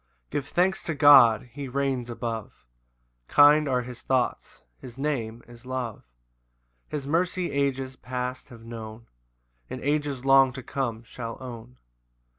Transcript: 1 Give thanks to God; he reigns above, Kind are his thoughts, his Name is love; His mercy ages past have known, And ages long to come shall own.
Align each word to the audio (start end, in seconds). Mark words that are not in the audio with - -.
1 0.01 0.07
Give 0.31 0.47
thanks 0.47 0.81
to 0.85 0.95
God; 0.95 1.49
he 1.51 1.67
reigns 1.67 2.09
above, 2.09 2.65
Kind 3.27 3.69
are 3.69 3.83
his 3.83 4.01
thoughts, 4.01 4.65
his 4.79 4.97
Name 4.97 5.43
is 5.47 5.63
love; 5.63 6.01
His 6.89 7.05
mercy 7.05 7.51
ages 7.51 7.97
past 7.97 8.49
have 8.49 8.63
known, 8.65 9.05
And 9.69 9.79
ages 9.81 10.25
long 10.25 10.53
to 10.53 10.63
come 10.63 11.03
shall 11.03 11.37
own. 11.39 11.77